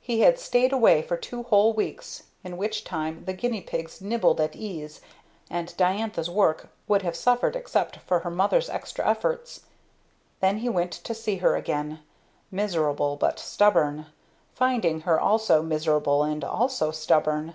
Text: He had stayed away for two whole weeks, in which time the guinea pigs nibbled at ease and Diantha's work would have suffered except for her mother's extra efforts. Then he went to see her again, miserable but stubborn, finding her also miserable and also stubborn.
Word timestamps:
He 0.00 0.22
had 0.22 0.40
stayed 0.40 0.72
away 0.72 1.02
for 1.02 1.16
two 1.16 1.44
whole 1.44 1.72
weeks, 1.72 2.24
in 2.42 2.56
which 2.56 2.82
time 2.82 3.24
the 3.26 3.32
guinea 3.32 3.60
pigs 3.60 4.00
nibbled 4.00 4.40
at 4.40 4.56
ease 4.56 5.00
and 5.48 5.72
Diantha's 5.76 6.28
work 6.28 6.70
would 6.88 7.02
have 7.02 7.14
suffered 7.14 7.54
except 7.54 7.98
for 7.98 8.18
her 8.26 8.30
mother's 8.32 8.68
extra 8.68 9.08
efforts. 9.08 9.60
Then 10.40 10.56
he 10.58 10.68
went 10.68 10.90
to 10.90 11.14
see 11.14 11.36
her 11.36 11.54
again, 11.54 12.00
miserable 12.50 13.14
but 13.14 13.38
stubborn, 13.38 14.06
finding 14.52 15.02
her 15.02 15.20
also 15.20 15.62
miserable 15.62 16.24
and 16.24 16.42
also 16.42 16.90
stubborn. 16.90 17.54